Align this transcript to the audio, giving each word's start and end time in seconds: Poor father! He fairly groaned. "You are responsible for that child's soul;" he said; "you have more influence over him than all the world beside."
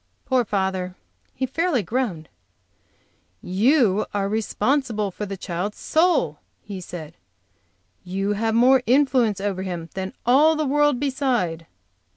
Poor 0.25 0.43
father! 0.43 0.95
He 1.35 1.45
fairly 1.45 1.83
groaned. 1.83 2.27
"You 3.39 4.07
are 4.15 4.27
responsible 4.27 5.11
for 5.11 5.27
that 5.27 5.39
child's 5.39 5.77
soul;" 5.77 6.39
he 6.63 6.81
said; 6.81 7.17
"you 8.03 8.33
have 8.33 8.55
more 8.55 8.81
influence 8.87 9.39
over 9.39 9.61
him 9.61 9.91
than 9.93 10.15
all 10.25 10.55
the 10.55 10.65
world 10.65 10.99
beside." 10.99 11.67